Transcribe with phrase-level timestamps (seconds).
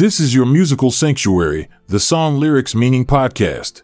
[0.00, 3.82] This is your musical sanctuary, the Song Lyrics Meaning Podcast.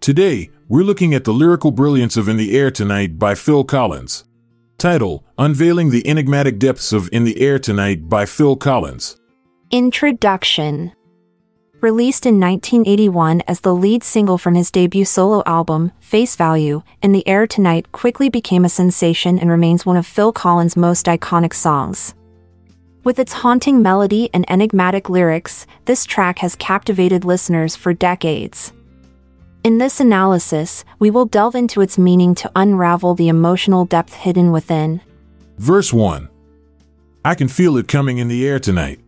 [0.00, 4.24] Today, we're looking at the lyrical brilliance of In the Air Tonight by Phil Collins.
[4.78, 9.16] Title Unveiling the Enigmatic Depths of In the Air Tonight by Phil Collins.
[9.70, 10.92] Introduction
[11.80, 17.12] Released in 1981 as the lead single from his debut solo album, Face Value, In
[17.12, 21.52] the Air Tonight quickly became a sensation and remains one of Phil Collins' most iconic
[21.52, 22.14] songs.
[23.06, 28.72] With its haunting melody and enigmatic lyrics, this track has captivated listeners for decades.
[29.62, 34.50] In this analysis, we will delve into its meaning to unravel the emotional depth hidden
[34.50, 35.02] within.
[35.56, 36.28] Verse 1
[37.24, 38.98] I can feel it coming in the air tonight.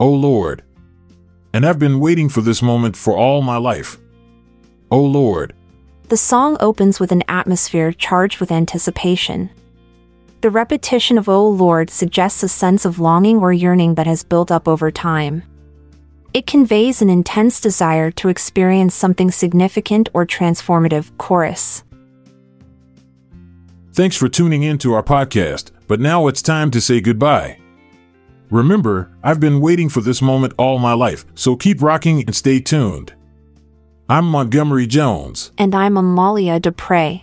[0.00, 0.62] O Lord.
[1.52, 3.98] And I've been waiting for this moment for all my life.
[4.90, 5.52] O Lord.
[6.08, 9.50] The song opens with an atmosphere charged with anticipation.
[10.42, 14.50] The repetition of O Lord suggests a sense of longing or yearning that has built
[14.50, 15.44] up over time.
[16.34, 21.16] It conveys an intense desire to experience something significant or transformative.
[21.16, 21.84] Chorus.
[23.92, 27.60] Thanks for tuning in to our podcast, but now it's time to say goodbye.
[28.50, 32.58] Remember, I've been waiting for this moment all my life, so keep rocking and stay
[32.58, 33.12] tuned.
[34.08, 35.52] I'm Montgomery Jones.
[35.56, 37.22] And I'm Amalia Dupre.